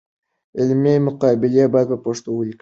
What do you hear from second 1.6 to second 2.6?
باید په پښتو ولیکل شي.